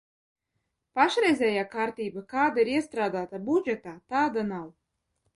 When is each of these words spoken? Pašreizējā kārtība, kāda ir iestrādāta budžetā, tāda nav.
Pašreizējā 0.99 1.65
kārtība, 1.73 2.23
kāda 2.31 2.63
ir 2.63 2.71
iestrādāta 2.77 3.41
budžetā, 3.51 3.93
tāda 4.15 4.45
nav. 4.49 4.65